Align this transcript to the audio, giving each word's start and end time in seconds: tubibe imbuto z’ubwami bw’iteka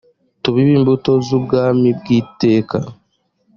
tubibe 0.41 0.71
imbuto 0.79 1.11
z’ubwami 1.25 1.89
bw’iteka 1.99 2.77